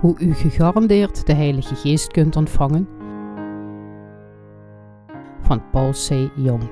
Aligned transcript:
hoe 0.00 0.18
u 0.18 0.34
gegarandeerd 0.34 1.26
de 1.26 1.32
Heilige 1.32 1.74
Geest 1.74 2.10
kunt 2.10 2.36
ontvangen? 2.36 2.88
Van 5.40 5.70
Paul 5.70 5.90
C. 5.90 6.30
Jong. 6.36 6.70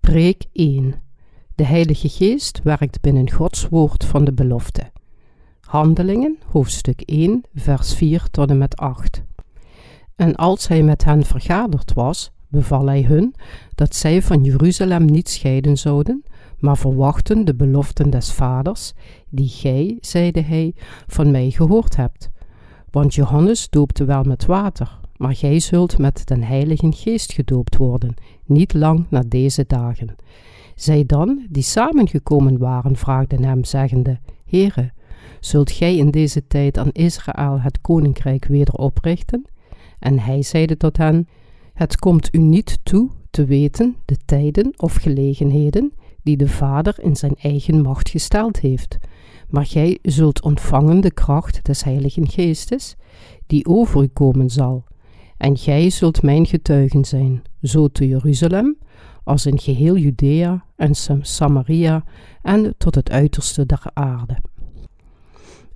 Preek 0.00 0.44
1. 0.52 0.94
De 1.54 1.64
Heilige 1.64 2.08
Geest 2.08 2.62
werkt 2.62 3.00
binnen 3.00 3.30
Gods 3.30 3.68
woord 3.68 4.04
van 4.04 4.24
de 4.24 4.32
belofte. 4.32 4.90
Handelingen, 5.60 6.38
hoofdstuk 6.50 7.00
1, 7.00 7.44
vers 7.54 7.94
4 7.94 8.30
tot 8.30 8.50
en 8.50 8.58
met 8.58 8.76
8. 8.76 9.22
En 10.16 10.34
als 10.34 10.68
hij 10.68 10.82
met 10.82 11.04
hen 11.04 11.24
vergaderd 11.24 11.92
was, 11.92 12.34
beval 12.48 12.86
hij 12.86 13.02
hun 13.02 13.34
dat 13.74 13.94
zij 13.94 14.22
van 14.22 14.44
Jeruzalem 14.44 15.04
niet 15.04 15.28
scheiden 15.28 15.76
zouden, 15.76 16.24
maar 16.58 16.76
verwachten 16.76 17.44
de 17.44 17.54
beloften 17.54 18.10
des 18.10 18.32
Vaders, 18.32 18.92
die 19.28 19.48
gij, 19.48 19.96
zeide 20.00 20.40
hij, 20.40 20.74
van 21.06 21.30
mij 21.30 21.50
gehoord 21.50 21.96
hebt. 21.96 22.30
Want 22.90 23.14
Johannes 23.14 23.70
doopte 23.70 24.04
wel 24.04 24.22
met 24.22 24.46
water, 24.46 24.98
maar 25.16 25.34
gij 25.34 25.60
zult 25.60 25.98
met 25.98 26.26
den 26.26 26.42
Heiligen 26.42 26.92
Geest 26.92 27.32
gedoopt 27.32 27.76
worden, 27.76 28.14
niet 28.44 28.74
lang 28.74 29.06
na 29.08 29.22
deze 29.28 29.64
dagen. 29.66 30.14
Zij 30.74 31.04
dan, 31.06 31.46
die 31.50 31.62
samengekomen 31.62 32.58
waren, 32.58 32.96
vraagden 32.96 33.44
hem, 33.44 33.64
zeggende: 33.64 34.18
Heere, 34.46 34.92
zult 35.40 35.70
gij 35.70 35.96
in 35.96 36.10
deze 36.10 36.46
tijd 36.46 36.78
aan 36.78 36.92
Israël 36.92 37.60
het 37.60 37.80
koninkrijk 37.80 38.44
weder 38.44 38.74
oprichten? 38.74 39.44
En 39.98 40.18
hij 40.18 40.42
zeide 40.42 40.76
tot 40.76 40.96
hen: 40.96 41.28
Het 41.76 41.96
komt 41.96 42.28
u 42.34 42.38
niet 42.38 42.78
toe 42.82 43.10
te 43.30 43.44
weten 43.44 43.96
de 44.04 44.16
tijden 44.24 44.72
of 44.76 44.94
gelegenheden 44.94 45.92
die 46.22 46.36
de 46.36 46.48
Vader 46.48 46.94
in 47.02 47.16
zijn 47.16 47.34
eigen 47.38 47.82
macht 47.82 48.08
gesteld 48.08 48.60
heeft, 48.60 48.96
maar 49.48 49.66
gij 49.66 49.98
zult 50.02 50.42
ontvangen 50.42 51.00
de 51.00 51.10
kracht 51.10 51.64
des 51.64 51.84
Heiligen 51.84 52.28
Geestes, 52.28 52.96
die 53.46 53.66
over 53.66 54.02
u 54.02 54.06
komen 54.06 54.50
zal. 54.50 54.84
En 55.36 55.56
gij 55.56 55.90
zult 55.90 56.22
mijn 56.22 56.46
getuigen 56.46 57.04
zijn, 57.04 57.42
zo 57.62 57.88
te 57.88 58.08
Jeruzalem, 58.08 58.78
als 59.24 59.46
in 59.46 59.58
geheel 59.58 59.96
Judea 59.96 60.64
en 60.76 60.94
Samaria 61.20 62.04
en 62.42 62.74
tot 62.78 62.94
het 62.94 63.10
uiterste 63.10 63.66
der 63.66 63.82
aarde. 63.92 64.38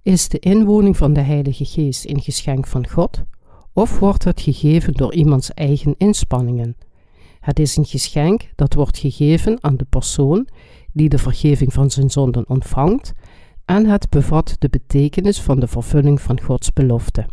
Is 0.02 0.28
de 0.28 0.38
inwoning 0.38 0.96
van 0.96 1.12
de 1.12 1.20
Heilige 1.20 1.64
Geest 1.64 2.08
een 2.08 2.20
geschenk 2.20 2.66
van 2.66 2.88
God, 2.88 3.22
of 3.72 3.98
wordt 3.98 4.24
het 4.24 4.40
gegeven 4.40 4.92
door 4.92 5.14
iemands 5.14 5.54
eigen 5.54 5.94
inspanningen? 5.98 6.76
Het 7.40 7.58
is 7.58 7.76
een 7.76 7.86
geschenk 7.86 8.50
dat 8.54 8.74
wordt 8.74 8.98
gegeven 8.98 9.58
aan 9.60 9.76
de 9.76 9.86
persoon 9.88 10.48
die 10.92 11.08
de 11.08 11.18
vergeving 11.18 11.72
van 11.72 11.90
zijn 11.90 12.10
zonden 12.10 12.48
ontvangt, 12.48 13.12
en 13.64 13.86
het 13.86 14.08
bevat 14.08 14.56
de 14.58 14.68
betekenis 14.68 15.40
van 15.40 15.60
de 15.60 15.66
vervulling 15.66 16.20
van 16.20 16.40
Gods 16.40 16.72
belofte. 16.72 17.26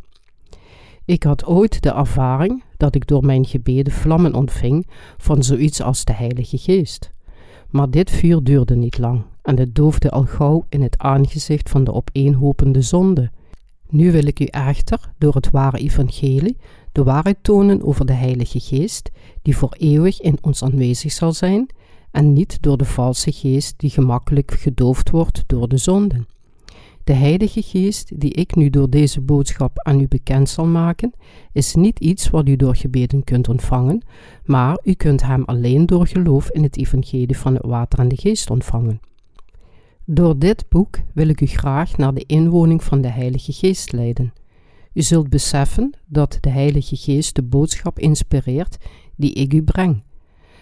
Ik 1.05 1.23
had 1.23 1.45
ooit 1.45 1.81
de 1.81 1.89
ervaring 1.89 2.63
dat 2.77 2.95
ik 2.95 3.07
door 3.07 3.25
mijn 3.25 3.45
gebeden 3.45 3.93
vlammen 3.93 4.33
ontving 4.33 4.87
van 5.17 5.43
zoiets 5.43 5.81
als 5.81 6.03
de 6.03 6.13
Heilige 6.13 6.57
Geest. 6.57 7.11
Maar 7.69 7.89
dit 7.89 8.11
vuur 8.11 8.43
duurde 8.43 8.75
niet 8.75 8.97
lang 8.97 9.23
en 9.41 9.59
het 9.59 9.75
doofde 9.75 10.09
al 10.09 10.23
gauw 10.23 10.65
in 10.69 10.81
het 10.81 10.97
aangezicht 10.97 11.69
van 11.69 11.83
de 11.83 11.93
opeenhopende 11.93 12.81
zonde. 12.81 13.31
Nu 13.89 14.11
wil 14.11 14.27
ik 14.27 14.39
u 14.39 14.45
echter 14.45 15.13
door 15.17 15.35
het 15.35 15.51
ware 15.51 15.77
evangelie 15.77 16.57
de 16.91 17.03
waarheid 17.03 17.37
tonen 17.41 17.83
over 17.83 18.05
de 18.05 18.13
Heilige 18.13 18.59
Geest, 18.59 19.09
die 19.41 19.57
voor 19.57 19.75
eeuwig 19.77 20.21
in 20.21 20.37
ons 20.41 20.63
aanwezig 20.63 21.11
zal 21.11 21.33
zijn, 21.33 21.69
en 22.11 22.33
niet 22.33 22.57
door 22.61 22.77
de 22.77 22.85
valse 22.85 23.31
geest 23.31 23.73
die 23.77 23.89
gemakkelijk 23.89 24.51
gedoofd 24.51 25.09
wordt 25.09 25.43
door 25.47 25.67
de 25.67 25.77
zonden. 25.77 26.27
De 27.03 27.13
Heilige 27.13 27.61
Geest, 27.61 28.21
die 28.21 28.31
ik 28.31 28.55
nu 28.55 28.69
door 28.69 28.89
deze 28.89 29.21
boodschap 29.21 29.79
aan 29.79 29.99
u 29.99 30.07
bekend 30.07 30.49
zal 30.49 30.65
maken, 30.65 31.13
is 31.51 31.75
niet 31.75 31.99
iets 31.99 32.29
wat 32.29 32.47
u 32.47 32.55
door 32.55 32.75
gebeden 32.75 33.23
kunt 33.23 33.49
ontvangen, 33.49 34.05
maar 34.45 34.79
u 34.83 34.93
kunt 34.93 35.23
hem 35.23 35.43
alleen 35.43 35.85
door 35.85 36.07
geloof 36.07 36.49
in 36.49 36.63
het 36.63 36.77
evangelie 36.77 37.37
van 37.37 37.53
het 37.53 37.65
water 37.65 37.99
en 37.99 38.07
de 38.07 38.17
geest 38.17 38.49
ontvangen. 38.49 38.99
Door 40.09 40.37
dit 40.37 40.65
boek 40.69 40.99
wil 41.13 41.27
ik 41.27 41.41
u 41.41 41.45
graag 41.45 41.97
naar 41.97 42.13
de 42.13 42.23
inwoning 42.25 42.83
van 42.83 43.01
de 43.01 43.07
Heilige 43.07 43.53
Geest 43.53 43.91
leiden. 43.91 44.33
U 44.93 45.01
zult 45.01 45.29
beseffen 45.29 45.97
dat 46.05 46.37
de 46.41 46.49
Heilige 46.49 46.95
Geest 46.95 47.35
de 47.35 47.43
boodschap 47.43 47.99
inspireert 47.99 48.77
die 49.15 49.33
ik 49.33 49.53
u 49.53 49.63
breng. 49.63 50.03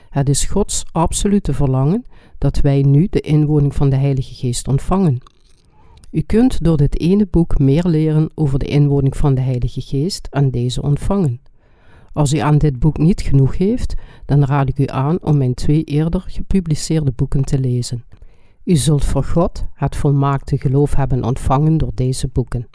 Het 0.10 0.30
is 0.30 0.46
Gods 0.46 0.84
absolute 0.92 1.54
verlangen 1.54 2.06
dat 2.38 2.62
wij 2.62 2.82
nu 2.82 3.08
de 3.10 3.22
inwoning 3.22 3.76
van 3.76 3.90
de 3.90 3.96
Heilige 3.96 4.34
Geest 4.34 4.68
ontvangen. 4.68 5.18
U 6.12 6.22
kunt 6.22 6.64
door 6.64 6.78
dit 6.78 7.00
ene 7.00 7.28
boek 7.32 7.60
meer 7.60 7.88
leren 7.88 8.30
over 8.36 8.60
de 8.60 8.68
inwoning 8.68 9.18
van 9.18 9.36
de 9.36 9.42
Heilige 9.42 9.82
Geest 9.82 10.28
en 10.32 10.52
deze 10.52 10.82
ontvangen. 10.82 11.42
Als 12.14 12.34
u 12.34 12.38
aan 12.38 12.58
dit 12.58 12.80
boek 12.80 12.98
niet 12.98 13.22
genoeg 13.22 13.58
heeft, 13.58 13.94
dan 14.26 14.44
raad 14.44 14.70
ik 14.70 14.80
u 14.80 14.86
aan 14.88 15.18
om 15.22 15.38
mijn 15.38 15.54
twee 15.54 15.84
eerder 15.84 16.24
gepubliceerde 16.28 17.12
boeken 17.12 17.44
te 17.44 17.60
lezen. 17.60 18.04
U 18.66 18.76
zult 18.76 19.04
voor 19.04 19.24
God 19.24 19.66
het 19.74 19.96
volmaakte 19.96 20.58
geloof 20.58 20.96
hebben 20.96 21.24
ontvangen 21.24 21.78
door 21.78 21.92
deze 21.94 22.28
boeken. 22.28 22.68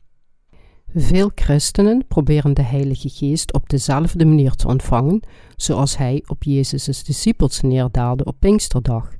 Veel 0.94 1.30
christenen 1.34 2.06
proberen 2.08 2.54
de 2.54 2.62
Heilige 2.62 3.08
Geest 3.08 3.52
op 3.52 3.68
dezelfde 3.68 4.24
manier 4.24 4.52
te 4.52 4.66
ontvangen 4.66 5.20
zoals 5.56 5.96
hij 5.96 6.22
op 6.26 6.42
Jezus' 6.42 7.04
discipels 7.04 7.60
neerdaalde 7.60 8.24
op 8.24 8.36
Pinksterdag. 8.38 9.10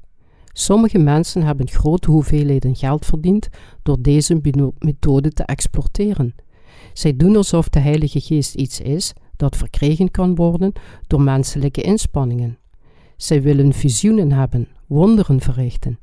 Sommige 0.53 0.99
mensen 0.99 1.43
hebben 1.43 1.69
grote 1.69 2.11
hoeveelheden 2.11 2.77
geld 2.77 3.07
verdiend 3.07 3.49
door 3.83 3.97
deze 4.01 4.41
methode 4.79 5.31
te 5.33 5.43
exporteren. 5.43 6.35
Zij 6.93 7.17
doen 7.17 7.37
alsof 7.37 7.69
de 7.69 7.81
Heilige 7.81 8.21
Geest 8.21 8.55
iets 8.55 8.81
is 8.81 9.13
dat 9.37 9.57
verkregen 9.57 10.11
kan 10.11 10.35
worden 10.35 10.73
door 11.07 11.21
menselijke 11.21 11.81
inspanningen. 11.81 12.59
Zij 13.17 13.43
willen 13.43 13.73
visioenen 13.73 14.33
hebben, 14.33 14.69
wonderen 14.87 15.41
verrichten, 15.41 15.99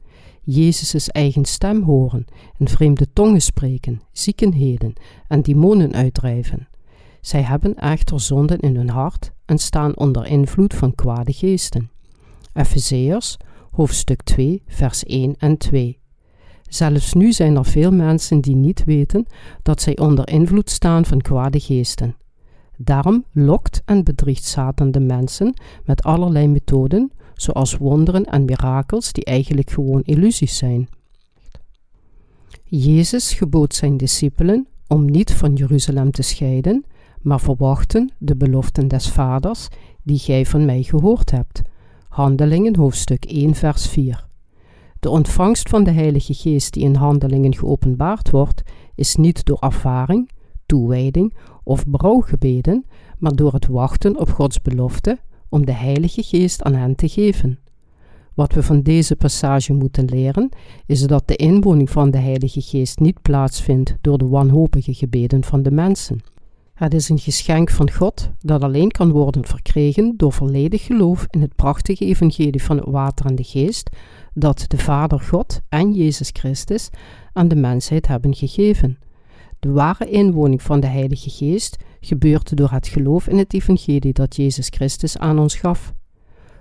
Jezus' 0.50 1.10
eigen 1.10 1.46
stem 1.46 1.84
horen, 1.84 2.26
in 2.58 2.68
vreemde 2.68 3.08
tongen 3.14 3.42
spreken, 3.42 4.02
ziekenheden 4.12 4.94
en 5.28 5.42
demonen 5.42 5.94
uitdrijven. 5.94 6.68
Zij 7.22 7.42
hebben 7.42 7.76
echter 7.76 8.22
zonden 8.22 8.60
in 8.60 8.76
hun 8.76 8.90
hart 8.90 9.32
en 9.46 9.58
staan 9.58 9.98
onder 9.98 10.26
invloed 10.26 10.74
van 10.74 10.96
kwade 10.96 11.34
geesten. 11.34 11.90
Efezeërs, 12.54 13.38
hoofdstuk 13.72 14.22
2, 14.22 14.64
vers 14.68 15.04
1 15.04 15.36
en 15.38 15.58
2. 15.58 16.00
Zelfs 16.70 17.14
nu 17.14 17.32
zijn 17.32 17.56
er 17.56 17.66
veel 17.66 17.92
mensen 17.92 18.42
die 18.42 18.56
niet 18.56 18.84
weten 18.84 19.26
dat 19.64 19.82
zij 19.82 19.98
onder 19.98 20.30
invloed 20.30 20.70
staan 20.70 21.06
van 21.06 21.22
kwade 21.22 21.60
geesten. 21.60 22.16
Daarom 22.78 23.26
lokt 23.32 23.82
en 23.86 24.04
bedriegt 24.04 24.44
Satan 24.44 24.92
de 24.92 25.00
mensen 25.00 25.54
met 25.86 26.04
allerlei 26.04 26.48
methoden 26.48 27.12
zoals 27.38 27.78
wonderen 27.78 28.26
en 28.26 28.46
mirakels 28.46 29.12
die 29.12 29.26
eigenlijk 29.26 29.70
gewoon 29.70 30.02
illusies 30.02 30.58
zijn. 30.58 30.88
Jezus 32.64 33.34
gebood 33.34 33.76
zijn 33.76 33.98
discipelen 33.98 34.68
om 34.88 35.06
niet 35.06 35.34
van 35.34 35.54
Jeruzalem 35.54 36.12
te 36.12 36.22
scheiden, 36.22 36.86
maar 37.22 37.40
verwachten 37.40 38.12
de 38.18 38.36
beloften 38.36 38.88
des 38.88 39.10
Vaders 39.10 39.68
die 40.04 40.20
gij 40.20 40.46
van 40.46 40.66
mij 40.66 40.84
gehoord 40.84 41.32
hebt. 41.32 41.62
Handelingen 42.10 42.76
hoofdstuk 42.76 43.26
1 43.26 43.56
vers 43.56 43.88
4. 43.88 44.28
De 45.00 45.10
ontvangst 45.10 45.70
van 45.70 45.84
de 45.84 45.92
Heilige 45.92 46.34
Geest 46.34 46.74
die 46.74 46.84
in 46.84 46.96
Handelingen 46.96 47.56
geopenbaard 47.56 48.30
wordt, 48.30 48.62
is 48.96 49.16
niet 49.16 49.46
door 49.46 49.60
ervaring, 49.60 50.30
toewijding 50.66 51.34
of 51.64 51.90
brouwgebeden, 51.90 52.86
maar 53.18 53.36
door 53.36 53.54
het 53.54 53.68
wachten 53.68 54.20
op 54.20 54.30
Gods 54.30 54.62
belofte 54.62 55.20
om 55.50 55.66
de 55.66 55.74
Heilige 55.74 56.24
Geest 56.24 56.64
aan 56.64 56.74
hen 56.74 56.96
te 56.96 57.10
geven. 57.10 57.60
Wat 58.34 58.54
we 58.54 58.64
van 58.64 58.82
deze 58.82 59.16
passage 59.16 59.74
moeten 59.74 60.06
leren, 60.06 60.50
is 60.86 61.02
dat 61.02 61.28
de 61.28 61.36
inwoning 61.36 61.90
van 61.90 62.12
de 62.12 62.18
Heilige 62.18 62.62
Geest 62.62 63.00
niet 63.00 63.22
plaatsvindt 63.22 63.96
door 64.02 64.18
de 64.18 64.28
wanhopige 64.28 64.94
gebeden 64.94 65.44
van 65.44 65.64
de 65.64 65.72
mensen. 65.72 66.20
Het 66.74 66.94
is 66.94 67.10
een 67.10 67.20
geschenk 67.20 67.70
van 67.70 67.92
God 67.92 68.32
dat 68.40 68.62
alleen 68.62 68.92
kan 68.92 69.12
worden 69.12 69.46
verkregen 69.46 70.14
door 70.18 70.34
volledig 70.34 70.86
geloof 70.86 71.26
in 71.30 71.42
het 71.42 71.56
prachtige 71.56 72.06
evangelie 72.06 72.64
van 72.64 72.78
het 72.78 72.86
water 72.86 73.26
en 73.26 73.36
de 73.36 73.44
geest 73.44 73.90
dat 74.34 74.66
de 74.68 74.78
Vader 74.78 75.20
God 75.20 75.62
en 75.70 75.94
Jezus 75.94 76.30
Christus 76.34 76.90
aan 77.34 77.48
de 77.48 77.56
mensheid 77.56 78.08
hebben 78.08 78.36
gegeven. 78.36 78.98
De 79.60 79.72
ware 79.72 80.10
inwoning 80.10 80.62
van 80.62 80.80
de 80.80 80.88
Heilige 80.88 81.30
Geest 81.30 81.78
gebeurt 82.00 82.58
door 82.58 82.72
het 82.72 82.88
geloof 82.88 83.28
in 83.28 83.38
het 83.38 83.54
evangelie 83.54 84.14
dat 84.14 84.36
Jezus 84.36 84.68
Christus 84.70 85.18
aan 85.18 85.40
ons 85.40 85.56
gaf. 85.56 85.94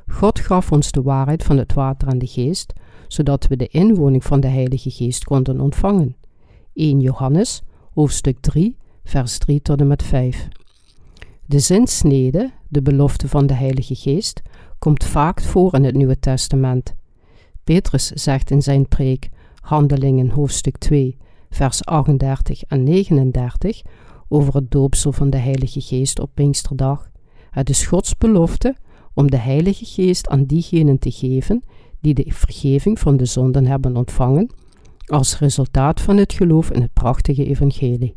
God 0.06 0.38
gaf 0.38 0.72
ons 0.72 0.90
de 0.90 1.02
waarheid 1.02 1.43
van 1.43 1.58
het 1.58 1.72
water 1.72 2.08
en 2.08 2.19
de 2.19 2.26
geest, 2.26 2.72
zodat 3.08 3.46
we 3.46 3.56
de 3.56 3.66
inwoning 3.66 4.25
van 4.25 4.40
de 4.40 4.48
Heilige 4.48 4.90
Geest 4.90 5.25
konden 5.25 5.60
ontvangen. 5.60 6.16
1 6.72 7.00
Johannes, 7.00 7.62
hoofdstuk 7.94 8.40
3, 8.40 8.76
vers 9.04 9.38
3 9.38 9.62
tot 9.62 9.81
en 9.81 9.87
met 9.87 10.02
5. 10.02 10.48
De 11.46 11.58
zinsnede, 11.58 12.50
de 12.69 12.82
belofte 12.82 13.28
van 13.28 13.46
de 13.46 13.54
Heilige 13.54 13.94
Geest, 13.94 14.43
komt 14.78 15.04
vaak 15.04 15.40
voor 15.40 15.75
in 15.75 15.84
het 15.84 15.94
Nieuwe 15.94 16.19
Testament. 16.19 16.94
Petrus 17.64 18.06
zegt 18.06 18.50
in 18.50 18.62
zijn 18.62 18.88
preek, 18.88 19.28
Handelingen 19.60 20.31
hoofdstuk 20.31 20.76
2, 20.76 21.16
vers 21.56 21.85
38 21.85 22.62
en 22.62 22.82
39, 22.82 23.82
over 24.29 24.55
het 24.55 24.70
doopsel 24.70 25.12
van 25.12 25.31
de 25.31 25.37
Heilige 25.37 25.81
Geest 25.81 26.20
op 26.20 26.31
Pinksterdag. 26.35 27.11
Het 27.50 27.70
is 27.70 27.87
Gods 27.87 28.17
belofte 28.17 28.76
om 29.14 29.31
de 29.31 29.37
Heilige 29.37 29.85
Geest 29.85 30.29
aan 30.29 30.44
diegenen 30.44 30.99
te 30.99 31.11
geven 31.11 31.62
die 32.00 32.14
de 32.14 32.25
vergeving 32.29 32.99
van 32.99 33.17
de 33.17 33.25
zonden 33.25 33.67
hebben 33.67 33.97
ontvangen, 33.97 34.50
als 35.06 35.38
resultaat 35.38 36.00
van 36.00 36.17
het 36.17 36.32
geloof 36.32 36.70
in 36.70 36.82
het 36.82 36.93
prachtige 36.93 37.44
evangelie. 37.44 38.17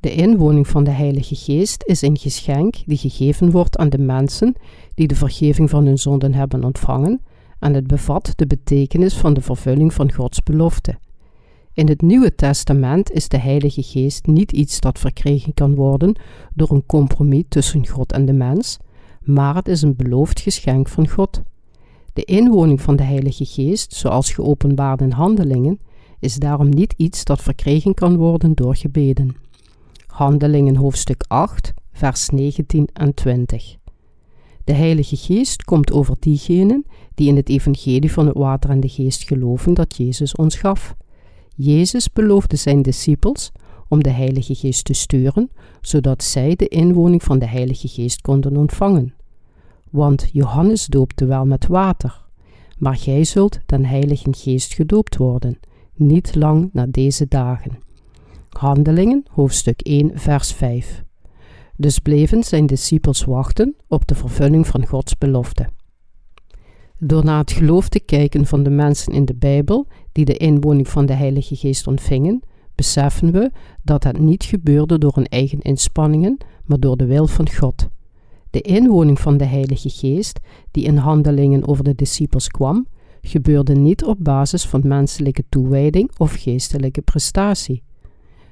De 0.00 0.12
inwoning 0.12 0.68
van 0.68 0.84
de 0.84 0.90
Heilige 0.90 1.34
Geest 1.34 1.82
is 1.86 2.02
een 2.02 2.18
geschenk 2.18 2.76
die 2.86 2.98
gegeven 2.98 3.50
wordt 3.50 3.76
aan 3.76 3.88
de 3.88 3.98
mensen 3.98 4.54
die 4.94 5.06
de 5.06 5.14
vergeving 5.14 5.70
van 5.70 5.86
hun 5.86 5.98
zonden 5.98 6.34
hebben 6.34 6.64
ontvangen, 6.64 7.20
en 7.58 7.74
het 7.74 7.86
bevat 7.86 8.32
de 8.36 8.46
betekenis 8.46 9.14
van 9.14 9.34
de 9.34 9.40
vervulling 9.40 9.94
van 9.94 10.12
Gods 10.12 10.42
belofte. 10.42 10.98
In 11.76 11.88
het 11.88 12.02
Nieuwe 12.02 12.34
Testament 12.34 13.10
is 13.10 13.28
de 13.28 13.38
Heilige 13.38 13.82
Geest 13.82 14.26
niet 14.26 14.52
iets 14.52 14.80
dat 14.80 14.98
verkregen 14.98 15.54
kan 15.54 15.74
worden 15.74 16.16
door 16.54 16.70
een 16.70 16.86
compromis 16.86 17.44
tussen 17.48 17.86
God 17.86 18.12
en 18.12 18.24
de 18.24 18.32
mens, 18.32 18.78
maar 19.22 19.54
het 19.54 19.68
is 19.68 19.82
een 19.82 19.96
beloofd 19.96 20.40
geschenk 20.40 20.88
van 20.88 21.08
God. 21.08 21.42
De 22.12 22.24
inwoning 22.24 22.80
van 22.80 22.96
de 22.96 23.02
Heilige 23.02 23.44
Geest, 23.44 23.94
zoals 23.94 24.32
geopenbaard 24.32 25.00
in 25.00 25.10
handelingen, 25.10 25.80
is 26.18 26.34
daarom 26.34 26.68
niet 26.68 26.94
iets 26.96 27.24
dat 27.24 27.42
verkregen 27.42 27.94
kan 27.94 28.16
worden 28.16 28.54
door 28.54 28.76
gebeden. 28.76 29.36
Handelingen 30.06 30.76
hoofdstuk 30.76 31.24
8, 31.28 31.72
vers 31.92 32.28
19 32.28 32.88
en 32.92 33.14
20. 33.14 33.76
De 34.64 34.72
Heilige 34.72 35.16
Geest 35.16 35.64
komt 35.64 35.92
over 35.92 36.16
diegenen 36.18 36.86
die 37.14 37.28
in 37.28 37.36
het 37.36 37.48
evangelie 37.48 38.12
van 38.12 38.26
het 38.26 38.36
water 38.36 38.70
en 38.70 38.80
de 38.80 38.88
geest 38.88 39.22
geloven 39.22 39.74
dat 39.74 39.96
Jezus 39.96 40.34
ons 40.34 40.56
gaf. 40.56 40.96
Jezus 41.56 42.12
beloofde 42.12 42.56
zijn 42.56 42.82
discipels 42.82 43.52
om 43.88 44.02
de 44.02 44.10
Heilige 44.10 44.54
Geest 44.54 44.84
te 44.84 44.92
sturen, 44.92 45.50
zodat 45.80 46.22
zij 46.22 46.56
de 46.56 46.68
inwoning 46.68 47.22
van 47.22 47.38
de 47.38 47.46
Heilige 47.46 47.88
Geest 47.88 48.20
konden 48.20 48.56
ontvangen. 48.56 49.14
Want 49.90 50.28
Johannes 50.32 50.86
doopte 50.86 51.24
wel 51.24 51.46
met 51.46 51.66
water, 51.66 52.24
maar 52.78 52.96
gij 52.96 53.24
zult 53.24 53.58
den 53.66 53.84
Heilige 53.84 54.28
Geest 54.30 54.74
gedoopt 54.74 55.16
worden, 55.16 55.58
niet 55.94 56.34
lang 56.34 56.70
na 56.72 56.86
deze 56.86 57.26
dagen. 57.28 57.78
Handelingen, 58.50 59.24
hoofdstuk 59.30 59.80
1, 59.80 60.10
vers 60.14 60.52
5. 60.52 61.04
Dus 61.76 61.98
bleven 61.98 62.44
zijn 62.44 62.66
discipels 62.66 63.24
wachten 63.24 63.76
op 63.88 64.06
de 64.06 64.14
vervulling 64.14 64.66
van 64.66 64.86
Gods 64.86 65.18
belofte. 65.18 65.68
Door 66.98 67.24
naar 67.24 67.38
het 67.38 67.52
geloof 67.52 67.88
te 67.88 68.00
kijken 68.00 68.46
van 68.46 68.62
de 68.62 68.70
mensen 68.70 69.12
in 69.12 69.24
de 69.24 69.34
Bijbel 69.34 69.86
die 70.16 70.24
de 70.24 70.36
inwoning 70.36 70.88
van 70.88 71.06
de 71.06 71.12
Heilige 71.12 71.56
Geest 71.56 71.86
ontvingen, 71.86 72.42
beseffen 72.74 73.32
we 73.32 73.50
dat 73.82 74.04
het 74.04 74.18
niet 74.18 74.44
gebeurde 74.44 74.98
door 74.98 75.14
hun 75.14 75.26
eigen 75.26 75.60
inspanningen, 75.60 76.38
maar 76.64 76.80
door 76.80 76.96
de 76.96 77.04
wil 77.04 77.26
van 77.26 77.50
God. 77.50 77.88
De 78.50 78.60
inwoning 78.60 79.20
van 79.20 79.36
de 79.36 79.44
Heilige 79.44 79.88
Geest, 79.88 80.40
die 80.70 80.84
in 80.84 80.96
handelingen 80.96 81.68
over 81.68 81.84
de 81.84 81.94
discipels 81.94 82.48
kwam, 82.48 82.86
gebeurde 83.20 83.74
niet 83.74 84.04
op 84.04 84.16
basis 84.18 84.66
van 84.66 84.80
menselijke 84.84 85.44
toewijding 85.48 86.10
of 86.16 86.34
geestelijke 86.34 87.02
prestatie. 87.02 87.82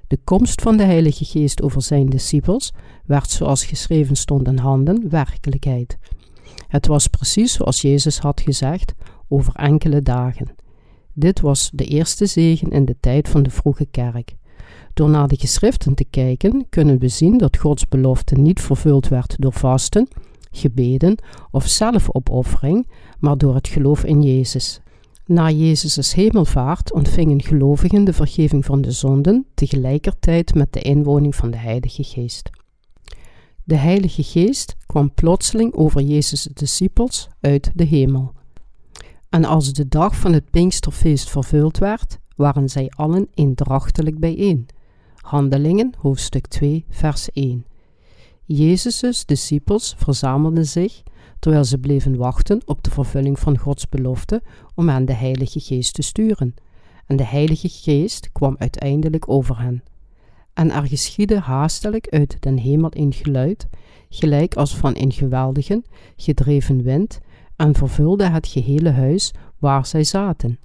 De 0.07 0.19
komst 0.25 0.63
van 0.63 0.77
de 0.77 0.85
Heilige 0.85 1.25
Geest 1.25 1.63
over 1.63 1.83
zijn 1.83 2.07
discipels 2.07 2.73
werd, 3.05 3.31
zoals 3.31 3.65
geschreven 3.65 4.17
stond 4.17 4.49
in 4.49 4.59
handen, 4.59 5.11
werkelijkheid. 5.11 5.99
Het 6.69 6.87
was 6.87 7.07
precies 7.07 7.53
zoals 7.53 7.81
Jezus 7.81 8.19
had 8.19 8.41
gezegd, 8.41 8.93
over 9.29 9.55
enkele 9.55 10.03
dagen. 10.03 10.63
Dit 11.15 11.41
was 11.41 11.71
de 11.73 11.85
eerste 11.85 12.27
zegen 12.27 12.71
in 12.71 12.85
de 12.85 12.97
tijd 13.01 13.29
van 13.29 13.43
de 13.43 13.51
vroege 13.51 13.87
kerk. 13.87 14.35
Door 14.95 15.11
naar 15.11 15.29
de 15.29 15.37
geschriften 15.37 15.95
te 15.95 16.05
kijken, 16.05 16.67
kunnen 16.69 16.99
we 16.99 17.09
zien 17.09 17.39
dat 17.39 17.57
Gods 17.57 17.89
belofte 17.89 18.35
niet 18.35 18.61
vervuld 18.61 19.09
werd 19.09 19.35
door 19.39 19.53
vasten, 19.53 20.09
gebeden 20.51 21.17
of 21.51 21.67
zelfopoffering, 21.67 22.89
maar 23.19 23.39
door 23.39 23.55
het 23.55 23.69
geloof 23.69 24.05
in 24.05 24.23
Jezus. 24.23 24.81
Na 25.27 25.51
Jezus' 25.51 26.15
hemelvaart 26.15 26.93
ontvingen 26.93 27.43
gelovigen 27.43 28.05
de 28.05 28.13
vergeving 28.13 28.65
van 28.65 28.81
de 28.81 28.91
zonden 28.91 29.47
tegelijkertijd 29.55 30.55
met 30.55 30.73
de 30.73 30.81
inwoning 30.81 31.35
van 31.35 31.51
de 31.51 31.57
Heilige 31.57 32.05
Geest. 32.05 32.51
De 33.65 33.77
Heilige 33.77 34.23
Geest 34.23 34.77
kwam 34.87 35.15
plotseling 35.15 35.75
over 35.75 36.01
Jezus' 36.01 36.49
discipels 36.53 37.29
uit 37.41 37.71
de 37.75 37.85
hemel. 37.85 38.33
En 39.35 39.45
als 39.45 39.73
de 39.73 39.89
dag 39.89 40.17
van 40.17 40.33
het 40.33 40.51
Pinksterfeest 40.51 41.31
vervuld 41.31 41.79
werd, 41.79 42.19
waren 42.37 42.69
zij 42.69 42.91
allen 42.97 43.29
eendrachtelijk 43.35 44.19
bijeen. 44.19 44.67
Handelingen, 45.17 45.93
hoofdstuk 45.99 46.47
2, 46.47 46.85
vers 46.89 47.31
1. 47.33 47.67
Jezus' 48.45 49.25
discipels 49.27 49.95
verzamelden 49.99 50.67
zich 50.67 51.03
terwijl 51.39 51.65
ze 51.65 51.79
bleven 51.79 52.17
wachten 52.17 52.63
op 52.65 52.83
de 52.83 52.91
vervulling 52.91 53.39
van 53.39 53.59
Gods 53.59 53.89
belofte 53.89 54.43
om 54.75 54.89
hen 54.89 55.05
de 55.05 55.15
Heilige 55.15 55.61
Geest 55.61 55.95
te 55.95 56.03
sturen. 56.03 56.55
En 57.07 57.17
de 57.17 57.25
Heilige 57.25 57.69
Geest 57.69 58.33
kwam 58.33 58.55
uiteindelijk 58.59 59.29
over 59.29 59.61
hen. 59.61 59.83
En 60.53 60.71
er 60.71 60.87
geschiedde 60.87 61.39
haastelijk 61.39 62.09
uit 62.09 62.37
den 62.41 62.59
hemel 62.59 62.91
een 62.93 63.13
geluid, 63.13 63.69
gelijk 64.09 64.57
als 64.57 64.77
van 64.77 64.93
een 64.97 65.13
geweldige, 65.13 65.83
gedreven 66.17 66.83
wind, 66.83 67.21
en 67.57 67.75
vervulde 67.75 68.25
het 68.25 68.47
gehele 68.47 68.91
huis 68.91 69.33
waar 69.59 69.87
zij 69.87 70.05
zaten. 70.05 70.59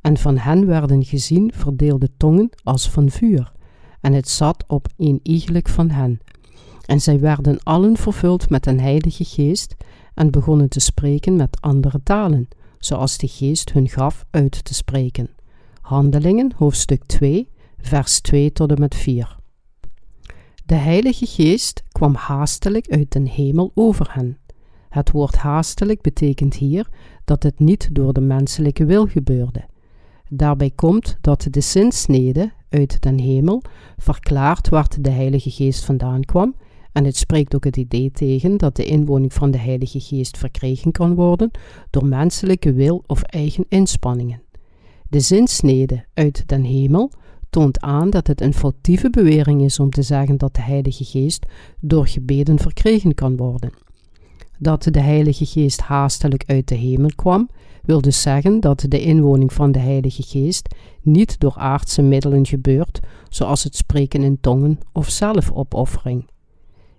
En 0.00 0.16
van 0.16 0.38
hen 0.38 0.66
werden 0.66 1.04
gezien 1.04 1.52
verdeelde 1.54 2.08
tongen 2.16 2.50
als 2.62 2.90
van 2.90 3.10
vuur, 3.10 3.52
en 4.00 4.12
het 4.12 4.28
zat 4.28 4.64
op 4.66 4.86
een 4.96 5.20
iegelijk 5.22 5.68
van 5.68 5.90
hen. 5.90 6.20
En 6.84 7.00
zij 7.00 7.20
werden 7.20 7.62
allen 7.62 7.96
vervuld 7.96 8.50
met 8.50 8.66
een 8.66 8.80
heilige 8.80 9.24
geest, 9.24 9.76
en 10.14 10.30
begonnen 10.30 10.68
te 10.68 10.80
spreken 10.80 11.36
met 11.36 11.60
andere 11.60 12.00
talen, 12.02 12.48
zoals 12.78 13.18
de 13.18 13.28
geest 13.28 13.72
hun 13.72 13.88
gaf 13.88 14.24
uit 14.30 14.64
te 14.64 14.74
spreken. 14.74 15.30
Handelingen, 15.80 16.52
hoofdstuk 16.56 17.04
2, 17.04 17.50
vers 17.78 18.20
2 18.20 18.52
tot 18.52 18.70
en 18.70 18.80
met 18.80 18.94
4. 18.94 19.36
De 20.64 20.74
Heilige 20.74 21.26
Geest 21.26 21.82
kwam 21.92 22.14
haastelijk 22.14 22.88
uit 22.88 23.12
den 23.12 23.26
hemel 23.26 23.70
over 23.74 24.08
hen. 24.12 24.38
Het 24.96 25.10
woord 25.10 25.36
haastelijk 25.36 26.00
betekent 26.00 26.54
hier 26.54 26.88
dat 27.24 27.42
het 27.42 27.58
niet 27.58 27.88
door 27.92 28.12
de 28.12 28.20
menselijke 28.20 28.84
wil 28.84 29.06
gebeurde. 29.06 29.64
Daarbij 30.28 30.70
komt 30.74 31.16
dat 31.20 31.46
de 31.50 31.60
zinsnede 31.60 32.52
uit 32.68 33.00
den 33.00 33.18
hemel 33.18 33.62
verklaart 33.96 34.68
waar 34.68 34.88
de 35.00 35.10
Heilige 35.10 35.50
Geest 35.50 35.84
vandaan 35.84 36.24
kwam 36.24 36.54
en 36.92 37.04
het 37.04 37.16
spreekt 37.16 37.54
ook 37.54 37.64
het 37.64 37.76
idee 37.76 38.10
tegen 38.10 38.56
dat 38.56 38.76
de 38.76 38.84
inwoning 38.84 39.32
van 39.32 39.50
de 39.50 39.58
Heilige 39.58 40.00
Geest 40.00 40.38
verkregen 40.38 40.92
kan 40.92 41.14
worden 41.14 41.50
door 41.90 42.06
menselijke 42.06 42.72
wil 42.72 43.02
of 43.06 43.22
eigen 43.22 43.64
inspanningen. 43.68 44.42
De 45.08 45.20
zinsnede 45.20 46.04
uit 46.14 46.48
den 46.48 46.62
hemel 46.62 47.10
toont 47.50 47.80
aan 47.80 48.10
dat 48.10 48.26
het 48.26 48.40
een 48.40 48.54
foutieve 48.54 49.10
bewering 49.10 49.62
is 49.62 49.80
om 49.80 49.90
te 49.90 50.02
zeggen 50.02 50.36
dat 50.36 50.54
de 50.54 50.62
Heilige 50.62 51.04
Geest 51.04 51.46
door 51.80 52.06
gebeden 52.06 52.58
verkregen 52.58 53.14
kan 53.14 53.36
worden. 53.36 53.84
Dat 54.58 54.82
de 54.90 55.00
Heilige 55.00 55.46
Geest 55.46 55.80
haastelijk 55.80 56.44
uit 56.46 56.68
de 56.68 56.74
hemel 56.74 57.10
kwam, 57.14 57.48
wil 57.82 58.00
dus 58.00 58.22
zeggen 58.22 58.60
dat 58.60 58.84
de 58.88 59.00
inwoning 59.00 59.52
van 59.52 59.72
de 59.72 59.78
Heilige 59.78 60.22
Geest 60.22 60.74
niet 61.02 61.40
door 61.40 61.54
aardse 61.56 62.02
middelen 62.02 62.46
gebeurt, 62.46 63.00
zoals 63.28 63.64
het 63.64 63.76
spreken 63.76 64.22
in 64.22 64.40
tongen 64.40 64.80
of 64.92 65.10
zelfopoffering. 65.10 66.28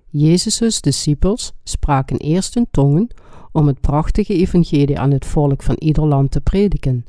Jezus' 0.10 0.82
discipels 0.82 1.54
spraken 1.64 2.18
eerst 2.18 2.56
in 2.56 2.68
tongen 2.72 3.08
om 3.52 3.68
het 3.68 3.82
prachtige 3.82 4.34
evangelie 4.34 5.00
aan 5.00 5.12
het 5.12 5.26
volk 5.26 5.64
van 5.64 5.76
ieder 5.76 6.06
land 6.06 6.32
te 6.32 6.42
prediken. 6.42 7.06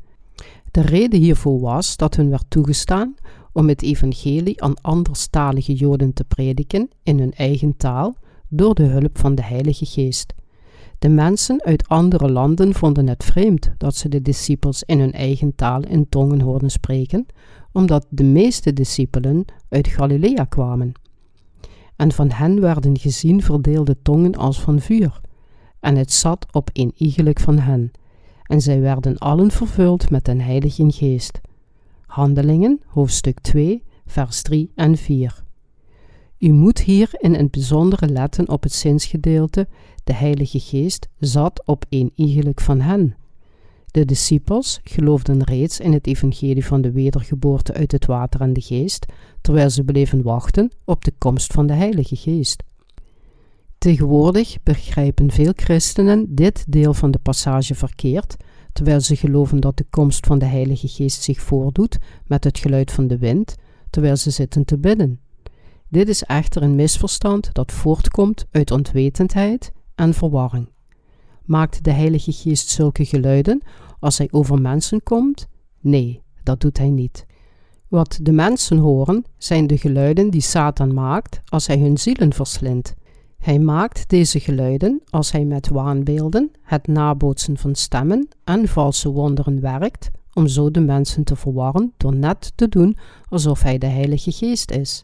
De 0.71 0.81
reden 0.81 1.19
hiervoor 1.19 1.59
was 1.59 1.97
dat 1.97 2.15
hun 2.15 2.29
werd 2.29 2.45
toegestaan 2.47 3.15
om 3.53 3.67
het 3.67 3.81
evangelie 3.81 4.63
aan 4.63 4.81
anderstalige 4.81 5.73
Joden 5.73 6.13
te 6.13 6.23
prediken 6.23 6.89
in 7.03 7.19
hun 7.19 7.33
eigen 7.33 7.77
taal 7.77 8.15
door 8.47 8.75
de 8.75 8.83
hulp 8.83 9.17
van 9.17 9.35
de 9.35 9.43
Heilige 9.43 9.85
Geest. 9.85 10.33
De 10.99 11.09
mensen 11.09 11.63
uit 11.63 11.87
andere 11.87 12.31
landen 12.31 12.73
vonden 12.73 13.07
het 13.07 13.23
vreemd 13.23 13.71
dat 13.77 13.95
ze 13.95 14.09
de 14.09 14.21
discipels 14.21 14.83
in 14.83 14.99
hun 14.99 15.13
eigen 15.13 15.55
taal 15.55 15.81
in 15.81 16.09
tongen 16.09 16.41
hoorden 16.41 16.69
spreken, 16.69 17.25
omdat 17.71 18.05
de 18.09 18.23
meeste 18.23 18.73
discipelen 18.73 19.45
uit 19.69 19.87
Galilea 19.87 20.43
kwamen 20.43 20.93
en 21.99 22.11
van 22.11 22.31
hen 22.31 22.61
werden 22.61 22.97
gezien 22.97 23.41
verdeelde 23.41 23.97
tongen 24.01 24.35
als 24.35 24.61
van 24.61 24.79
vuur. 24.79 25.21
En 25.79 25.95
het 25.95 26.11
zat 26.11 26.45
op 26.51 26.69
een 26.73 26.91
iegelijk 26.95 27.39
van 27.39 27.59
hen. 27.59 27.91
En 28.43 28.61
zij 28.61 28.79
werden 28.79 29.17
allen 29.17 29.51
vervuld 29.51 30.09
met 30.09 30.25
den 30.25 30.39
Heilige 30.41 30.91
Geest. 30.91 31.39
Handelingen, 32.05 32.81
hoofdstuk 32.85 33.39
2, 33.39 33.83
vers 34.05 34.41
3 34.41 34.71
en 34.75 34.97
4. 34.97 35.43
U 36.37 36.51
moet 36.51 36.79
hier 36.79 37.09
in 37.11 37.33
het 37.33 37.51
bijzondere 37.51 38.07
letten 38.07 38.49
op 38.49 38.63
het 38.63 38.73
zinsgedeelte: 38.73 39.67
de 40.09 40.15
Heilige 40.15 40.59
Geest 40.59 41.07
zat 41.19 41.61
op 41.65 41.85
een 41.89 42.11
iegelijk 42.15 42.61
van 42.61 42.81
hen. 42.81 43.15
De 43.91 44.05
discipels 44.05 44.79
geloofden 44.83 45.43
reeds 45.43 45.79
in 45.79 45.93
het 45.93 46.07
evangelie 46.07 46.65
van 46.65 46.81
de 46.81 46.91
wedergeboorte 46.91 47.73
uit 47.73 47.91
het 47.91 48.05
water 48.05 48.41
en 48.41 48.53
de 48.53 48.61
geest, 48.61 49.05
terwijl 49.41 49.69
ze 49.69 49.83
bleven 49.83 50.21
wachten 50.21 50.71
op 50.85 51.05
de 51.05 51.13
komst 51.17 51.53
van 51.53 51.67
de 51.67 51.73
Heilige 51.73 52.15
Geest. 52.15 52.63
Tegenwoordig 53.77 54.57
begrijpen 54.63 55.31
veel 55.31 55.53
christenen 55.55 56.35
dit 56.35 56.65
deel 56.67 56.93
van 56.93 57.11
de 57.11 57.19
passage 57.19 57.75
verkeerd, 57.75 58.35
terwijl 58.73 59.01
ze 59.01 59.15
geloven 59.15 59.59
dat 59.59 59.77
de 59.77 59.85
komst 59.89 60.25
van 60.25 60.39
de 60.39 60.45
Heilige 60.45 60.87
Geest 60.87 61.21
zich 61.21 61.41
voordoet 61.41 61.97
met 62.27 62.43
het 62.43 62.57
geluid 62.59 62.91
van 62.91 63.07
de 63.07 63.17
wind, 63.17 63.55
terwijl 63.89 64.15
ze 64.15 64.29
zitten 64.29 64.65
te 64.65 64.77
bidden. 64.77 65.19
Dit 65.87 66.09
is 66.09 66.23
echter 66.23 66.61
een 66.61 66.75
misverstand 66.75 67.53
dat 67.53 67.71
voortkomt 67.71 68.45
uit 68.51 68.71
onwetendheid 68.71 69.71
en 69.99 70.13
verwarring. 70.13 70.69
Maakt 71.45 71.83
de 71.83 71.91
Heilige 71.91 72.31
Geest 72.31 72.69
zulke 72.69 73.05
geluiden 73.05 73.61
als 73.99 74.17
hij 74.17 74.27
over 74.31 74.61
mensen 74.61 75.03
komt? 75.03 75.47
Nee, 75.79 76.21
dat 76.43 76.61
doet 76.61 76.77
hij 76.77 76.89
niet. 76.89 77.25
Wat 77.87 78.19
de 78.21 78.31
mensen 78.31 78.77
horen 78.77 79.25
zijn 79.37 79.67
de 79.67 79.77
geluiden 79.77 80.29
die 80.29 80.41
Satan 80.41 80.93
maakt 80.93 81.41
als 81.45 81.67
hij 81.67 81.79
hun 81.79 81.97
zielen 81.97 82.33
verslindt. 82.33 82.93
Hij 83.37 83.59
maakt 83.59 84.09
deze 84.09 84.39
geluiden 84.39 85.01
als 85.09 85.31
hij 85.31 85.45
met 85.45 85.67
waanbeelden, 85.67 86.51
het 86.61 86.87
nabootsen 86.87 87.57
van 87.57 87.75
stemmen 87.75 88.27
en 88.43 88.67
valse 88.67 89.09
wonderen 89.09 89.61
werkt, 89.61 90.09
om 90.33 90.47
zo 90.47 90.71
de 90.71 90.79
mensen 90.79 91.23
te 91.23 91.35
verwarren 91.35 91.93
door 91.97 92.15
net 92.15 92.51
te 92.55 92.69
doen 92.69 92.97
alsof 93.29 93.61
hij 93.61 93.77
de 93.77 93.87
Heilige 93.87 94.31
Geest 94.31 94.71
is. 94.71 95.03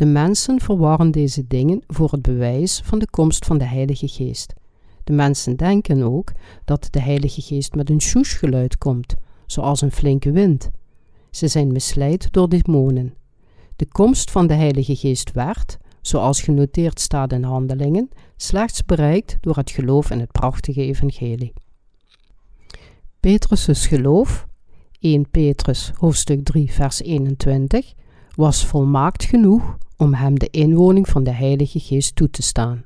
De 0.00 0.06
mensen 0.06 0.60
verwarren 0.60 1.10
deze 1.10 1.46
dingen 1.46 1.82
voor 1.86 2.10
het 2.10 2.22
bewijs 2.22 2.80
van 2.84 2.98
de 2.98 3.10
komst 3.10 3.46
van 3.46 3.58
de 3.58 3.64
Heilige 3.64 4.08
Geest. 4.08 4.54
De 5.04 5.12
mensen 5.12 5.56
denken 5.56 6.02
ook 6.02 6.32
dat 6.64 6.88
de 6.90 7.00
Heilige 7.00 7.40
Geest 7.40 7.74
met 7.74 7.90
een 7.90 8.00
geluid 8.00 8.78
komt, 8.78 9.16
zoals 9.46 9.80
een 9.80 9.92
flinke 9.92 10.30
wind. 10.30 10.70
Ze 11.30 11.48
zijn 11.48 11.72
misleid 11.72 12.32
door 12.32 12.48
demonen. 12.48 13.14
De 13.76 13.86
komst 13.86 14.30
van 14.30 14.46
de 14.46 14.54
Heilige 14.54 14.96
Geest 14.96 15.32
werd, 15.32 15.78
zoals 16.00 16.40
genoteerd 16.40 17.00
staat 17.00 17.32
in 17.32 17.42
handelingen, 17.42 18.08
slechts 18.36 18.84
bereikt 18.84 19.36
door 19.40 19.56
het 19.56 19.70
geloof 19.70 20.10
in 20.10 20.20
het 20.20 20.32
prachtige 20.32 20.82
evangelie. 20.82 21.52
Petrus' 23.20 23.86
geloof, 23.86 24.46
1 25.00 25.30
Petrus 25.30 25.92
hoofdstuk 25.94 26.44
3 26.44 26.72
vers 26.72 27.00
21, 27.02 27.92
was 28.34 28.66
volmaakt 28.66 29.24
genoeg 29.24 29.78
om 30.00 30.14
hem 30.14 30.38
de 30.38 30.48
inwoning 30.50 31.08
van 31.08 31.24
de 31.24 31.32
Heilige 31.32 31.80
Geest 31.80 32.16
toe 32.16 32.30
te 32.30 32.42
staan. 32.42 32.84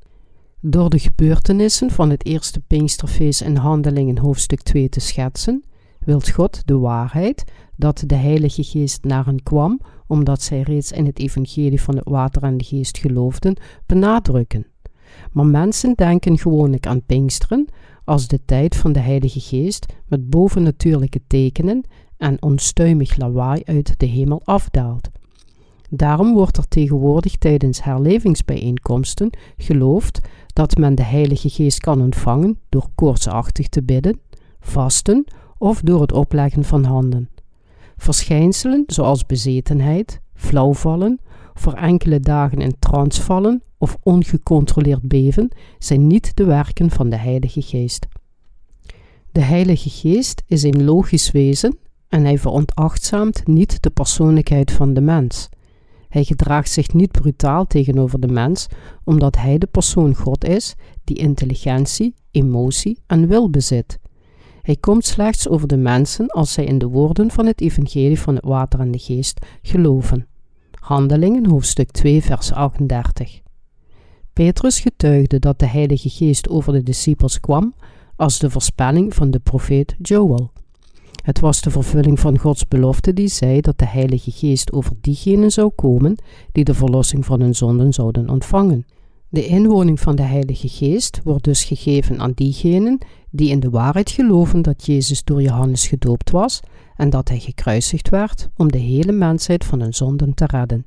Door 0.61 0.91
de 0.91 0.99
gebeurtenissen 0.99 1.91
van 1.91 2.11
het 2.11 2.27
eerste 2.27 2.61
Pinksterfeest 2.61 3.41
in 3.41 3.57
Handelingen 3.57 4.19
hoofdstuk 4.19 4.63
2 4.63 4.89
te 4.89 5.01
schetsen, 5.01 5.65
wilt 5.99 6.31
God 6.31 6.67
de 6.67 6.79
waarheid 6.79 7.45
dat 7.77 8.03
de 8.07 8.15
Heilige 8.15 8.63
Geest 8.63 9.05
naar 9.05 9.25
hen 9.25 9.43
kwam, 9.43 9.81
omdat 10.07 10.43
zij 10.43 10.61
reeds 10.61 10.93
in 10.93 11.07
het 11.07 11.19
evangelie 11.19 11.81
van 11.81 11.97
het 11.97 12.09
water 12.09 12.43
en 12.43 12.57
de 12.57 12.65
geest 12.65 12.99
geloofden, 12.99 13.57
benadrukken. 13.87 14.67
Maar 15.33 15.47
mensen 15.47 15.95
denken 15.95 16.39
gewoonlijk 16.39 16.87
aan 16.87 17.03
Pinksteren 17.03 17.69
als 18.05 18.29
de 18.29 18.41
tijd 18.45 18.77
van 18.77 18.93
de 18.93 19.01
Heilige 19.01 19.41
Geest 19.41 19.87
met 20.07 20.31
bovennatuurlijke 20.31 21.21
tekenen 21.27 21.85
en 22.17 22.43
onstuimig 22.43 23.17
lawaai 23.17 23.63
uit 23.65 23.95
de 23.97 24.07
hemel 24.07 24.41
afdaalt. 24.45 25.11
Daarom 25.97 26.33
wordt 26.33 26.57
er 26.57 26.69
tegenwoordig 26.69 27.37
tijdens 27.37 27.83
herlevingsbijeenkomsten 27.83 29.31
geloofd 29.57 30.21
dat 30.47 30.77
men 30.77 30.95
de 30.95 31.03
Heilige 31.03 31.49
Geest 31.49 31.81
kan 31.81 32.01
ontvangen 32.01 32.59
door 32.69 32.89
koortsachtig 32.95 33.69
te 33.69 33.83
bidden, 33.83 34.21
vasten 34.61 35.25
of 35.59 35.81
door 35.81 36.01
het 36.01 36.13
opleggen 36.13 36.65
van 36.65 36.85
handen. 36.85 37.29
Verschijnselen 37.97 38.85
zoals 38.87 39.27
bezetenheid, 39.27 40.21
flauwvallen, 40.35 41.21
voor 41.55 41.73
enkele 41.73 42.21
dagen 42.21 42.59
in 42.59 42.75
trance 42.79 43.23
vallen 43.23 43.63
of 43.79 43.97
ongecontroleerd 44.03 45.09
beven 45.09 45.49
zijn 45.79 46.07
niet 46.07 46.37
de 46.37 46.45
werken 46.45 46.91
van 46.91 47.09
de 47.11 47.17
Heilige 47.17 47.63
Geest. 47.63 48.07
De 49.33 49.41
Heilige 49.41 49.91
Geest 49.91 50.43
is 50.47 50.63
een 50.63 50.85
logisch 50.85 51.31
wezen 51.31 51.79
en 52.09 52.25
hij 52.25 52.39
veronachtzaamt 52.39 53.47
niet 53.47 53.83
de 53.83 53.91
persoonlijkheid 53.91 54.73
van 54.73 54.95
de 54.95 55.01
mens. 55.01 55.49
Hij 56.15 56.25
gedraagt 56.25 56.71
zich 56.71 56.93
niet 56.93 57.13
brutaal 57.13 57.67
tegenover 57.67 58.21
de 58.21 58.27
mens, 58.27 58.67
omdat 59.05 59.37
hij 59.37 59.59
de 59.59 59.67
persoon 59.67 60.15
God 60.15 60.45
is 60.45 60.75
die 61.05 61.17
intelligentie, 61.17 62.15
emotie 62.31 62.99
en 63.07 63.27
wil 63.27 63.51
bezit. 63.51 63.99
Hij 64.63 64.77
komt 64.77 65.05
slechts 65.05 65.49
over 65.49 65.69
de 65.69 65.77
mensen 65.77 66.27
als 66.27 66.53
zij 66.53 66.65
in 66.65 66.79
de 66.79 66.87
woorden 66.87 67.31
van 67.31 67.47
het 67.47 67.61
evangelie 67.61 68.21
van 68.21 68.35
het 68.35 68.45
water 68.45 68.81
en 68.81 68.91
de 68.91 68.99
geest 68.99 69.47
geloven. 69.63 70.27
Handelingen 70.81 71.47
hoofdstuk 71.47 71.91
2 71.91 72.23
vers 72.23 72.53
38 72.53 73.41
Petrus 74.33 74.81
getuigde 74.81 75.39
dat 75.39 75.59
de 75.59 75.67
Heilige 75.67 76.09
Geest 76.09 76.49
over 76.49 76.73
de 76.73 76.83
discipels 76.83 77.41
kwam 77.41 77.75
als 78.17 78.39
de 78.39 78.51
voorspelling 78.51 79.15
van 79.15 79.31
de 79.31 79.39
profeet 79.39 79.97
Joel. 80.03 80.51
Het 81.25 81.41
was 81.41 81.61
de 81.61 81.71
vervulling 81.71 82.21
van 82.21 82.39
Gods 82.39 82.69
belofte 82.69 83.13
die 83.13 83.29
zei 83.29 83.61
dat 83.61 83.79
de 83.79 83.87
Heilige 83.87 84.31
Geest 84.31 84.73
over 84.73 84.93
diegenen 85.01 85.51
zou 85.51 85.71
komen 85.75 86.17
die 86.53 86.65
de 86.65 86.75
verlossing 86.75 87.25
van 87.25 87.41
hun 87.41 87.55
zonden 87.55 87.93
zouden 87.93 88.29
ontvangen. 88.29 88.87
De 89.29 89.47
inwoning 89.47 90.01
van 90.01 90.17
de 90.17 90.23
Heilige 90.23 90.69
Geest 90.69 91.21
wordt 91.23 91.45
dus 91.45 91.65
gegeven 91.65 92.21
aan 92.21 92.33
diegenen 92.35 92.99
die 93.31 93.51
in 93.51 93.61
de 93.61 93.71
waarheid 93.71 94.11
geloven 94.11 94.63
dat 94.63 94.87
Jezus 94.87 95.25
door 95.25 95.43
Johannes 95.43 95.87
gedoopt 95.87 96.31
was 96.31 96.61
en 96.97 97.11
dat 97.11 97.29
hij 97.29 97.39
gekruisigd 97.39 98.09
werd 98.09 98.49
om 98.57 98.73
de 98.73 98.79
hele 98.79 99.13
mensheid 99.13 99.65
van 99.65 99.81
hun 99.81 99.95
zonden 99.95 100.35
te 100.35 100.47
redden. 100.47 100.87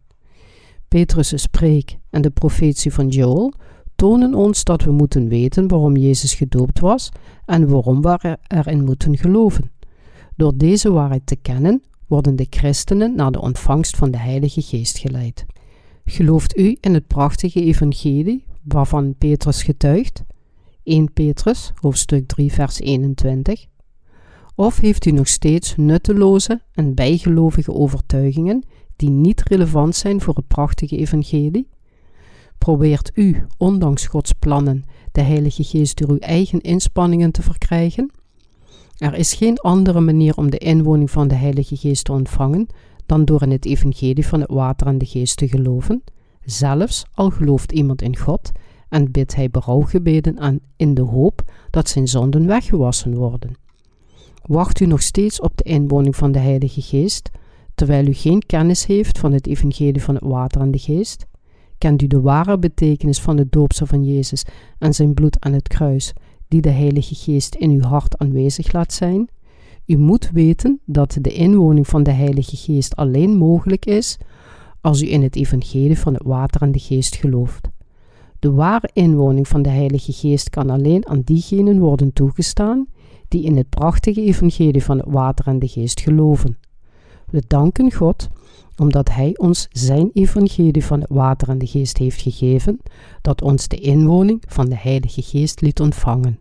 Petrus' 0.88 1.48
preek 1.51 1.98
en 2.10 2.22
de 2.22 2.29
profetie 2.29 2.94
van 2.94 3.08
Joel 3.08 3.53
tonen 3.96 4.34
ons 4.34 4.63
dat 4.63 4.84
we 4.84 4.91
moeten 4.91 5.27
weten 5.27 5.67
waarom 5.67 5.96
Jezus 5.96 6.34
gedoopt 6.34 6.79
was 6.79 7.10
en 7.46 7.67
waarom 7.67 8.01
we 8.01 8.38
erin 8.48 8.84
moeten 8.84 9.17
geloven. 9.17 9.75
Door 10.38 10.58
deze 10.58 10.91
waarheid 10.91 11.25
te 11.25 11.36
kennen, 11.36 11.84
worden 12.08 12.36
de 12.36 12.48
christenen 12.50 13.15
naar 13.15 13.32
de 13.32 13.41
ontvangst 13.41 13.96
van 13.96 14.12
de 14.12 14.17
Heilige 14.17 14.62
Geest 14.62 14.98
geleid. 14.98 15.46
Gelooft 16.06 16.58
u 16.58 16.77
in 16.79 16.94
het 16.94 17.08
prachtige 17.08 17.62
evangelie 17.63 18.46
waarvan 18.63 19.15
Petrus 19.17 19.63
getuigt? 19.63 20.24
1 20.84 21.13
Petrus, 21.13 21.72
hoofdstuk 21.75 22.27
3, 22.27 22.51
vers 22.51 22.79
21. 22.79 23.65
Of 24.56 24.79
heeft 24.79 25.06
u 25.06 25.12
nog 25.12 25.27
steeds 25.27 25.75
nutteloze 25.75 26.62
en 26.74 26.96
bijgelovige 26.96 27.74
overtuigingen 27.74 28.63
die 28.96 29.10
niet 29.10 29.44
relevant 29.44 29.96
zijn 29.96 30.22
voor 30.22 30.36
het 30.36 30.48
prachtige 30.48 30.98
evangelie? 30.98 31.67
Probeert 32.58 33.12
u, 33.13 33.46
ondanks 33.58 34.06
Gods 34.08 34.32
plannen, 34.32 34.84
de 35.12 35.22
Heilige 35.22 35.63
Geest 35.63 35.98
door 35.98 36.10
uw 36.10 36.20
eigen 36.20 36.62
inspanningen 36.62 37.32
te 37.32 37.41
verkrijgen? 37.41 38.12
Er 38.98 39.13
is 39.13 39.34
geen 39.34 39.58
andere 39.58 40.00
manier 40.00 40.38
om 40.38 40.50
de 40.50 40.58
inwoning 40.58 41.12
van 41.12 41.27
de 41.27 41.36
Heilige 41.36 41.75
Geest 41.75 42.06
te 42.06 42.12
ontvangen 42.12 42.68
dan 43.08 43.25
door 43.25 43.42
in 43.42 43.51
het 43.51 43.66
evangelie 43.66 44.27
van 44.27 44.42
het 44.42 44.51
water 44.51 44.88
en 44.88 44.98
de 44.98 45.06
geest 45.06 45.38
te 45.38 45.48
geloven, 45.48 46.04
zelfs 46.42 47.06
al 47.13 47.30
gelooft 47.30 47.72
iemand 47.72 48.01
in 48.01 48.18
God 48.18 48.51
en 48.89 49.12
bidt 49.12 49.36
hij 49.36 49.50
berouwgebeden 49.50 50.39
aan 50.39 50.60
in 50.75 50.94
de 50.94 51.01
hoop 51.01 51.42
dat 51.70 51.89
zijn 51.89 52.08
zonden 52.08 52.48
weggewassen 52.48 53.16
worden. 53.16 53.56
Wacht 54.46 54.80
u 54.80 54.86
nog 54.86 55.01
steeds 55.01 55.42
op 55.42 55.51
de 55.56 55.63
inwoning 55.63 56.16
van 56.16 56.32
de 56.32 56.39
Heilige 56.39 56.82
Geest, 56.82 57.30
terwijl 57.75 58.08
u 58.08 58.13
geen 58.13 58.46
kennis 58.46 58.86
heeft 58.86 59.20
van 59.20 59.32
het 59.32 59.48
evangelie 59.48 60.04
van 60.04 60.16
het 60.16 60.24
water 60.24 60.62
en 60.62 60.72
de 60.72 60.80
geest? 60.80 61.25
Kent 61.77 62.01
u 62.01 62.08
de 62.08 62.22
ware 62.22 62.60
betekenis 62.60 63.22
van 63.22 63.38
het 63.38 63.51
doopsel 63.51 63.86
van 63.86 64.04
Jezus 64.04 64.46
en 64.80 64.94
zijn 64.94 65.13
bloed 65.13 65.38
aan 65.39 65.54
het 65.54 65.68
kruis, 65.68 66.13
die 66.48 66.62
de 66.62 66.70
Heilige 66.70 67.16
Geest 67.16 67.56
in 67.56 67.72
uw 67.72 67.82
hart 67.82 68.18
aanwezig 68.18 68.72
laat 68.72 68.94
zijn? 68.94 69.30
U 69.86 69.98
moet 69.98 70.30
weten 70.34 70.80
dat 70.86 71.18
de 71.22 71.34
inwoning 71.34 71.88
van 71.88 72.04
de 72.04 72.12
Heilige 72.12 72.56
Geest 72.56 72.96
alleen 72.96 73.38
mogelijk 73.38 73.86
is 73.86 74.18
als 74.82 75.01
u 75.01 75.12
in 75.12 75.24
het 75.24 75.36
evangelie 75.36 76.00
van 76.00 76.13
het 76.13 76.24
water 76.24 76.62
en 76.62 76.72
de 76.72 76.80
geest 76.80 77.16
gelooft. 77.16 77.70
De 78.39 78.51
ware 78.51 78.89
inwoning 78.94 79.48
van 79.48 79.62
de 79.62 79.70
Heilige 79.70 80.13
Geest 80.13 80.50
kan 80.50 80.70
alleen 80.70 81.08
aan 81.08 81.22
diegenen 81.22 81.80
worden 81.80 82.13
toegestaan 82.13 82.88
die 83.27 83.44
in 83.44 83.58
het 83.58 83.70
prachtige 83.70 84.22
evangelie 84.22 84.84
van 84.84 84.98
het 84.98 85.08
water 85.10 85.48
en 85.48 85.60
de 85.60 85.68
geest 85.68 86.01
geloven. 86.01 86.58
We 87.31 87.43
danken 87.48 87.91
God 87.91 88.27
omdat 88.77 89.10
Hij 89.10 89.38
ons 89.38 89.67
zijn 89.72 90.10
evangelie 90.13 90.86
van 90.86 91.00
het 91.01 91.10
water 91.10 91.50
en 91.50 91.57
de 91.57 91.67
geest 91.67 91.98
heeft 91.98 92.22
gegeven, 92.22 92.79
dat 93.22 93.41
ons 93.41 93.67
de 93.67 93.77
inwoning 93.79 94.43
van 94.48 94.69
de 94.69 94.77
Heilige 94.77 95.22
Geest 95.22 95.62
liet 95.62 95.79
ontvangen. 95.79 96.39